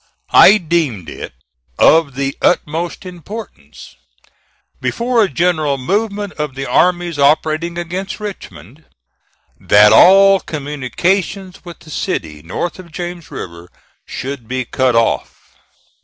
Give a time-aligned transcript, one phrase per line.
[0.33, 1.31] I deemed it
[1.77, 3.95] of the utmost importance,
[4.81, 8.85] before a general movement of the armies operating against Richmond,
[9.59, 13.69] that all communications with the city, north of James River,
[14.07, 15.37] should be cut off.